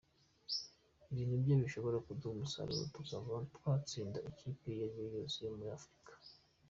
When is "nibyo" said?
1.27-1.53